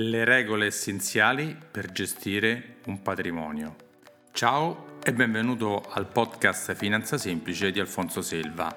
[0.00, 3.74] Le regole essenziali per gestire un patrimonio.
[4.30, 8.72] Ciao e benvenuto al podcast Finanza Semplice di Alfonso Selva.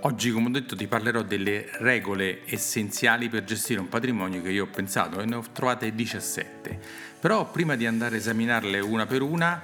[0.00, 4.64] Oggi, come ho detto, ti parlerò delle regole essenziali per gestire un patrimonio che io
[4.64, 6.80] ho pensato e ne ho trovate 17.
[7.20, 9.60] Però prima di andare a esaminarle una per una,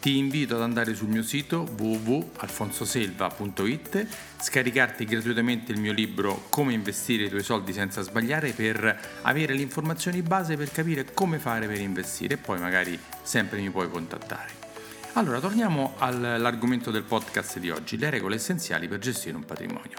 [0.00, 4.06] ti invito ad andare sul mio sito www.alfonsoselva.it,
[4.40, 9.60] scaricarti gratuitamente il mio libro Come investire i tuoi soldi senza sbagliare per avere le
[9.60, 14.68] informazioni base per capire come fare per investire e poi magari sempre mi puoi contattare.
[15.14, 19.98] Allora, torniamo all'argomento del podcast di oggi, le regole essenziali per gestire un patrimonio.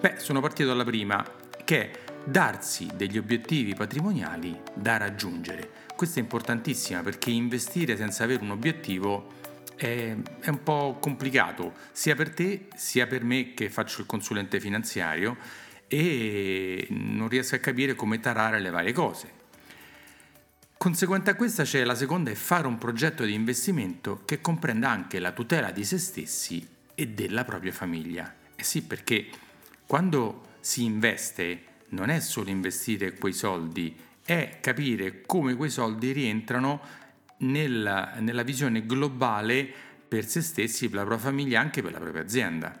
[0.00, 1.24] Beh, sono partito dalla prima,
[1.64, 5.86] che è darsi degli obiettivi patrimoniali da raggiungere.
[5.96, 9.32] Questa è importantissima perché investire senza avere un obiettivo
[9.74, 14.60] è, è, un po' complicato sia per te sia per me che faccio il consulente
[14.60, 15.36] finanziario
[15.88, 19.36] e non riesco a capire come tarare le varie cose.
[20.76, 25.18] Conseguente a questa c'è la seconda è fare un progetto di investimento che comprenda anche
[25.18, 28.32] la tutela di se stessi e della propria famiglia.
[28.54, 29.28] Eh sì, perché
[29.86, 36.80] quando si investe non è solo investire quei soldi è capire come quei soldi rientrano
[37.38, 39.66] nella, nella visione globale
[40.06, 42.78] per se stessi, per la propria famiglia, anche per la propria azienda.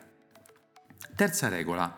[1.14, 1.96] Terza regola,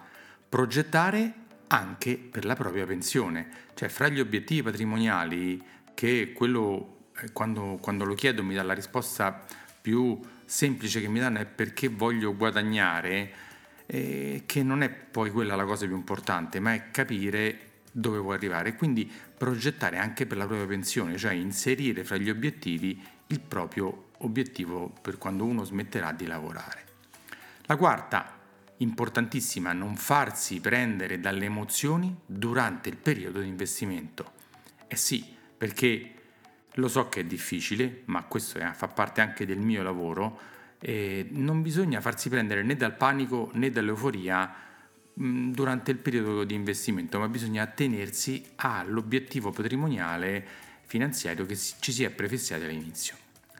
[0.49, 1.35] progettare
[1.67, 5.61] anche per la propria pensione, cioè fra gli obiettivi patrimoniali
[5.95, 9.45] che quello eh, quando, quando lo chiedo mi dà la risposta
[9.81, 13.33] più semplice che mi danno è perché voglio guadagnare,
[13.93, 18.37] eh, che non è poi quella la cosa più importante, ma è capire dove vuoi
[18.37, 23.41] arrivare e quindi progettare anche per la propria pensione, cioè inserire fra gli obiettivi il
[23.41, 26.85] proprio obiettivo per quando uno smetterà di lavorare.
[27.63, 28.39] La quarta,
[28.77, 34.33] importantissima, non farsi prendere dalle emozioni durante il periodo di investimento.
[34.87, 36.15] Eh sì, perché
[36.75, 41.27] lo so che è difficile, ma questo è, fa parte anche del mio lavoro, eh,
[41.31, 44.69] non bisogna farsi prendere né dal panico né dall'euforia
[45.21, 50.47] Mm, durante il periodo di investimento, ma bisogna attenersi all'obiettivo patrimoniale
[50.83, 53.17] finanziario che ci si è prefissati all'inizio.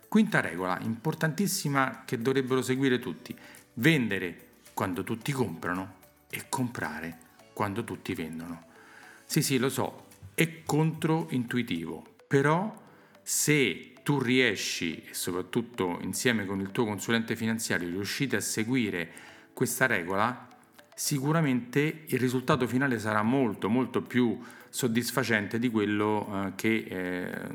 [0.09, 3.37] Quinta regola, importantissima che dovrebbero seguire tutti,
[3.75, 5.97] vendere quando tutti comprano
[6.31, 7.19] e comprare
[7.53, 8.65] quando tutti vendono.
[9.27, 12.75] Sì, sì, lo so, è controintuitivo, però
[13.23, 19.09] se tu riesci, e soprattutto insieme con il tuo consulente finanziario, riuscite a seguire
[19.53, 20.49] questa regola,
[20.97, 24.37] sicuramente il risultato finale sarà molto molto più
[24.69, 27.49] soddisfacente di quello eh, che eh,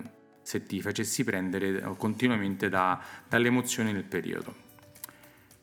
[0.43, 4.55] se ti facessi prendere eh, continuamente da, dalle emozioni nel periodo.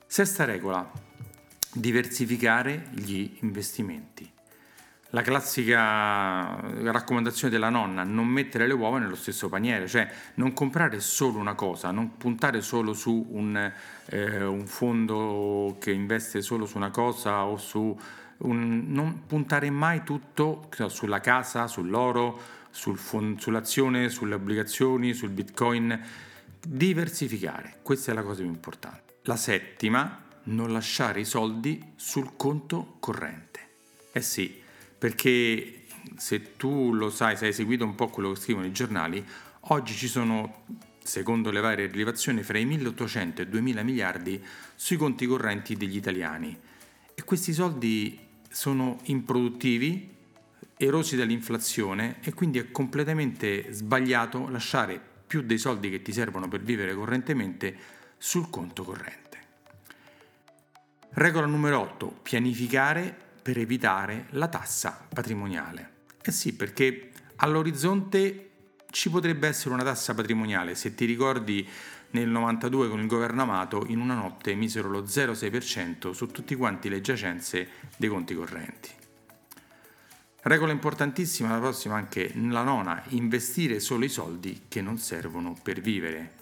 [0.06, 0.92] Sesta regola,
[1.72, 4.30] diversificare gli investimenti.
[5.14, 6.56] La classica
[6.90, 11.52] raccomandazione della nonna, non mettere le uova nello stesso paniere, cioè non comprare solo una
[11.52, 13.72] cosa, non puntare solo su un,
[14.06, 17.94] eh, un fondo che investe solo su una cosa o su
[18.38, 22.40] un, non puntare mai tutto sulla casa, sull'oro,
[22.70, 26.00] sul fond, sull'azione, sulle obbligazioni, sul bitcoin.
[26.66, 29.16] Diversificare, questa è la cosa più importante.
[29.24, 33.60] La settima, non lasciare i soldi sul conto corrente.
[34.10, 34.61] Eh sì,
[35.02, 35.86] perché
[36.16, 39.26] se tu lo sai, se hai seguito un po' quello che scrivono i giornali,
[39.62, 40.62] oggi ci sono,
[41.02, 44.41] secondo le varie rilevazioni, fra i 1800 e i 2000 miliardi
[44.76, 46.56] sui conti correnti degli italiani.
[47.14, 48.16] E questi soldi
[48.48, 50.08] sono improduttivi,
[50.76, 56.62] erosi dall'inflazione e quindi è completamente sbagliato lasciare più dei soldi che ti servono per
[56.62, 57.76] vivere correntemente
[58.18, 59.38] sul conto corrente.
[61.14, 62.20] Regola numero 8.
[62.22, 65.91] Pianificare per evitare la tassa patrimoniale.
[66.22, 68.50] Eh sì, perché all'orizzonte
[68.91, 70.75] ci potrebbe essere una tassa patrimoniale.
[70.76, 71.69] Se ti ricordi
[72.10, 76.88] nel 92 con il governo Amato, in una notte misero lo 0,6% su tutti quanti
[76.88, 78.91] le giacenze dei conti correnti.
[80.44, 85.80] Regola importantissima, la prossima anche la nona, investire solo i soldi che non servono per
[85.80, 86.33] vivere.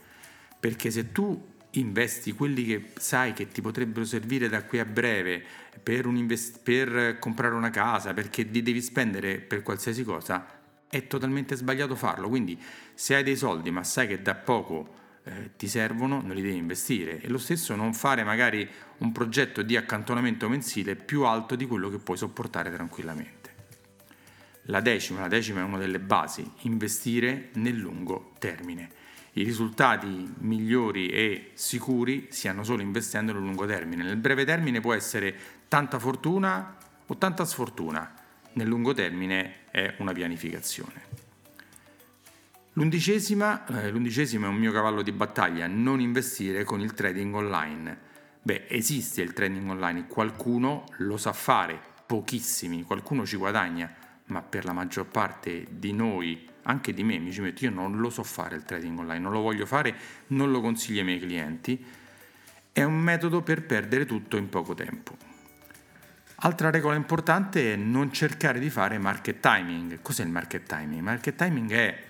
[0.59, 5.43] Perché se tu investi quelli che sai che ti potrebbero servire da qui a breve
[5.83, 10.59] per, invest- per comprare una casa, perché li devi spendere per qualsiasi cosa,
[10.89, 12.29] è totalmente sbagliato farlo.
[12.29, 12.59] Quindi
[12.95, 16.57] se hai dei soldi ma sai che da poco eh, ti servono, non li devi
[16.57, 17.21] investire.
[17.21, 18.69] E lo stesso non fare magari
[18.99, 23.39] un progetto di accantonamento mensile più alto di quello che puoi sopportare tranquillamente.
[24.65, 31.09] La decima, la decima è una delle basi, investire nel lungo termine i risultati migliori
[31.09, 34.03] e sicuri si hanno solo investendo nel lungo termine.
[34.03, 35.35] Nel breve termine può essere
[35.69, 38.13] tanta fortuna o tanta sfortuna,
[38.53, 41.29] nel lungo termine è una pianificazione.
[42.75, 47.99] L'undicesima, eh, l'undicesima è un mio cavallo di battaglia, non investire con il trading online.
[48.43, 53.93] Beh, esiste il trading online, qualcuno lo sa fare, pochissimi, qualcuno ci guadagna,
[54.27, 57.99] ma per la maggior parte di noi, anche di me, mi ci metto, io non
[57.99, 59.95] lo so fare il trading online, non lo voglio fare,
[60.29, 61.85] non lo consiglio ai miei clienti.
[62.73, 65.17] È un metodo per perdere tutto in poco tempo.
[66.43, 69.99] Altra regola importante è non cercare di fare market timing.
[70.01, 71.03] Cos'è il market timing?
[71.03, 72.05] market timing è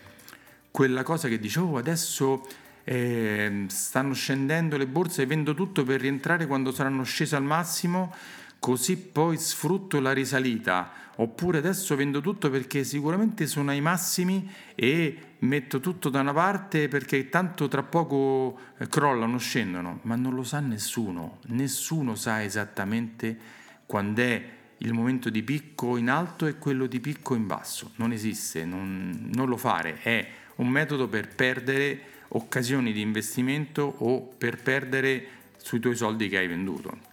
[0.70, 2.46] quella cosa che dice, oh adesso
[2.84, 8.14] eh, stanno scendendo le borse vendo tutto per rientrare quando saranno scese al massimo,
[8.60, 10.92] così poi sfrutto la risalita.
[11.16, 16.88] Oppure adesso vendo tutto perché sicuramente sono ai massimi e metto tutto da una parte
[16.88, 19.98] perché tanto tra poco eh, crollano, scendono.
[20.02, 23.36] Ma non lo sa nessuno, nessuno sa esattamente
[23.84, 27.92] quando è il momento di picco in alto e quello di picco in basso.
[27.96, 34.20] Non esiste, non, non lo fare, è un metodo per perdere occasioni di investimento o
[34.22, 37.09] per perdere sui tuoi soldi che hai venduto.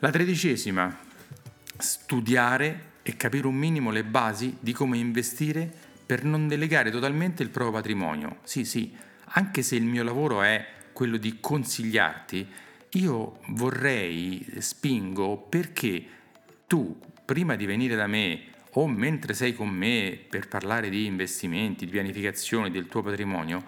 [0.00, 0.94] La tredicesima,
[1.78, 5.72] studiare e capire un minimo le basi di come investire
[6.04, 8.40] per non delegare totalmente il proprio patrimonio.
[8.42, 8.94] Sì, sì,
[9.24, 12.46] anche se il mio lavoro è quello di consigliarti,
[12.90, 16.04] io vorrei, spingo perché
[16.66, 18.40] tu, prima di venire da me
[18.72, 23.64] o mentre sei con me per parlare di investimenti, di pianificazione del tuo patrimonio,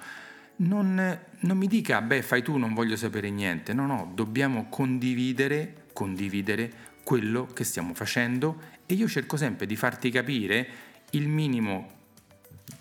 [0.57, 3.73] non, non, mi dica, beh, fai tu, non voglio sapere niente.
[3.73, 6.71] No, no, dobbiamo condividere, condividere
[7.03, 10.69] quello che stiamo facendo e io cerco sempre di farti capire
[11.11, 11.91] il minimo,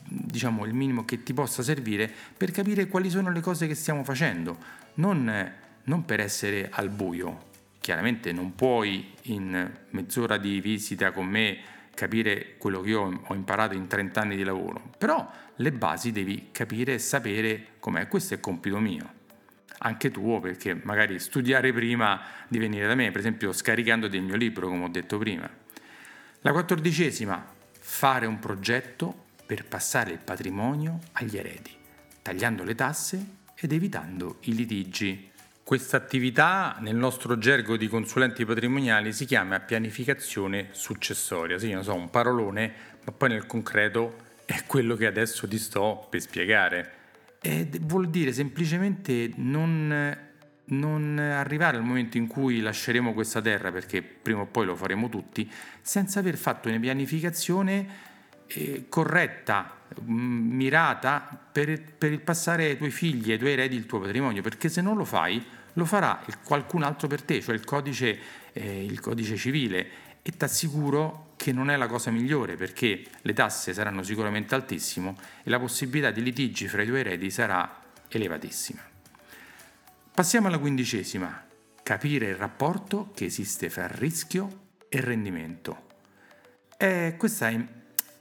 [0.04, 4.04] diciamo, il minimo che ti possa servire per capire quali sono le cose che stiamo
[4.04, 4.56] facendo,
[4.96, 7.46] non, non per essere al buio.
[7.80, 11.58] Chiaramente non puoi in mezz'ora di visita con me
[11.96, 16.50] capire quello che io ho imparato in 30 anni di lavoro, però le basi devi
[16.52, 19.17] capire e sapere com'è, questo è compito mio,
[19.80, 24.36] anche tuo perché magari studiare prima di venire da me, per esempio scaricando del mio
[24.36, 25.50] libro come ho detto prima.
[26.42, 27.46] La quattordicesima,
[27.80, 31.72] fare un progetto per passare il patrimonio agli eredi,
[32.22, 33.26] tagliando le tasse
[33.56, 35.32] ed evitando i litigi.
[35.64, 41.58] Questa attività nel nostro gergo di consulenti patrimoniali si chiama pianificazione successoria.
[41.58, 44.16] Sì, non so, un parolone, ma poi nel concreto
[44.46, 46.92] è quello che adesso ti sto per spiegare.
[47.42, 50.18] E vuol dire semplicemente non,
[50.66, 55.10] non arrivare al momento in cui lasceremo questa terra, perché prima o poi lo faremo
[55.10, 55.50] tutti,
[55.82, 57.88] senza aver fatto una pianificazione
[58.48, 63.86] eh, corretta, mm, mirata per, per il passare ai tuoi figli, ai tuoi eredi il
[63.86, 65.44] tuo patrimonio, perché se non lo fai
[65.74, 68.20] lo farà qualcun altro per te, cioè il codice,
[68.54, 69.88] eh, il codice civile.
[70.24, 75.14] E ti assicuro che non è la cosa migliore perché le tasse saranno sicuramente altissime
[75.44, 77.80] e la possibilità di litigi fra i tuoi eredi sarà
[78.10, 78.82] elevatissima.
[80.14, 81.46] Passiamo alla quindicesima,
[81.84, 85.86] capire il rapporto che esiste fra rischio e rendimento.
[86.76, 87.66] E questa è,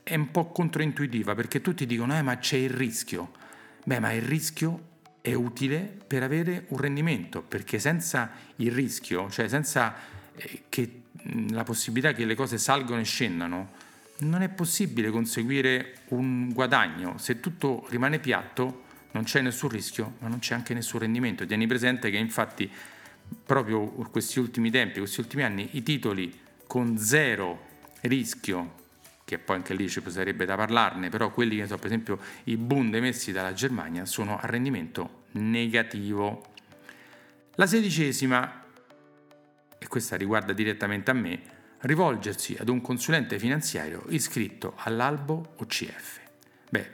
[0.02, 3.32] è un po' controintuitiva perché tutti dicono eh ma c'è il rischio.
[3.84, 9.48] Beh ma il rischio è utile per avere un rendimento, perché senza il rischio, cioè
[9.48, 10.15] senza eh,
[10.68, 11.02] che,
[11.50, 13.72] la possibilità che le cose salgano e scendano,
[14.18, 17.18] non è possibile conseguire un guadagno.
[17.18, 21.46] Se tutto rimane piatto, non c'è nessun rischio, ma non c'è anche nessun rendimento.
[21.46, 22.70] Tieni presente che infatti
[23.44, 27.64] proprio questi ultimi tempi, questi ultimi anni, i titoli con zero
[28.02, 28.84] rischio
[29.26, 32.56] che poi anche lì ci sarebbe da parlarne, però quelli che sono per esempio i
[32.56, 36.52] Bund emessi dalla Germania sono a rendimento negativo.
[37.56, 38.65] La sedicesima,
[39.86, 41.40] e questa riguarda direttamente a me,
[41.80, 46.20] rivolgersi ad un consulente finanziario iscritto all'albo OCF.
[46.68, 46.90] Beh,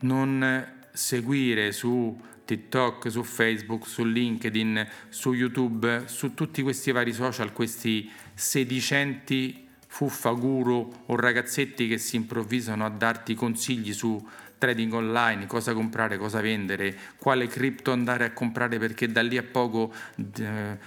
[0.00, 7.52] non seguire su TikTok, su Facebook, su LinkedIn, su YouTube, su tutti questi vari social,
[7.52, 14.20] questi sedicenti fuffa guru o ragazzetti che si improvvisano a darti consigli su
[14.64, 19.42] trading online, cosa comprare, cosa vendere, quale cripto andare a comprare perché da lì a
[19.42, 19.92] poco
[20.38, 20.78] eh,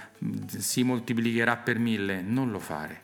[0.46, 3.02] si moltiplicherà per mille, non lo fare.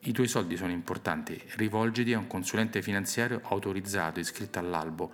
[0.00, 5.12] I tuoi soldi sono importanti, rivolgiti a un consulente finanziario autorizzato, iscritto all'albo.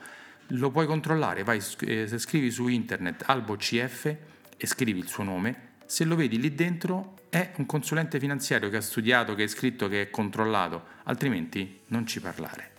[0.50, 4.16] Lo puoi controllare, vai, eh, scrivi su internet albo CF
[4.56, 8.78] e scrivi il suo nome, se lo vedi lì dentro è un consulente finanziario che
[8.78, 12.72] ha studiato, che è scritto, che è controllato, altrimenti non ci parlare.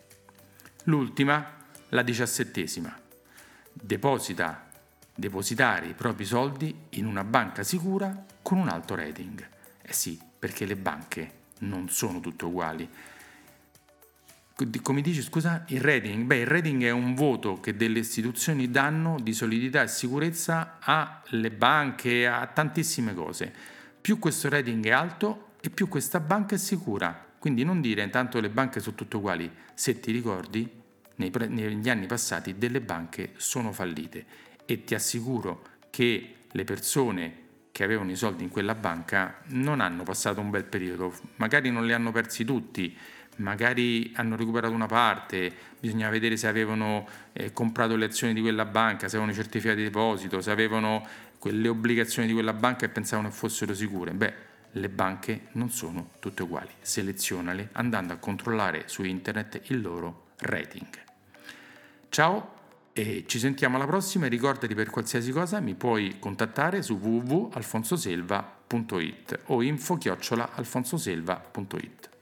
[0.86, 1.57] L'ultima,
[1.90, 3.00] la diciassettesima.
[3.72, 4.70] Deposita,
[5.14, 9.48] depositare i propri soldi in una banca sicura con un alto rating.
[9.82, 12.90] Eh sì, perché le banche non sono tutte uguali.
[14.82, 16.26] come dici, scusa, il rating?
[16.26, 21.52] Beh, il rating è un voto che delle istituzioni danno di solidità e sicurezza alle
[21.52, 23.54] banche, a tantissime cose.
[24.02, 27.26] Più questo rating è alto e più questa banca è sicura.
[27.40, 29.52] Quindi non dire intanto le banche sono tutte uguali.
[29.74, 30.86] Se ti ricordi,
[31.18, 34.26] nei, negli anni passati delle banche sono fallite
[34.66, 40.04] e ti assicuro che le persone che avevano i soldi in quella banca non hanno
[40.04, 42.98] passato un bel periodo, magari non li hanno persi tutti,
[43.38, 48.66] magari hanno recuperato una parte, bisogna vedere se avevano eh, comprato le azioni di quella
[48.66, 51.06] banca, se avevano i certificati di deposito, se avevano
[51.38, 54.12] quelle obbligazioni di quella banca e pensavano fossero sicure.
[54.12, 54.34] Beh,
[54.72, 61.07] le banche non sono tutte uguali, selezionale andando a controllare su internet il loro rating.
[62.10, 62.56] Ciao
[62.94, 69.40] e ci sentiamo alla prossima e ricordati per qualsiasi cosa mi puoi contattare su www.alfonsoselva.it
[69.46, 72.17] o info-alfonsoselva.it.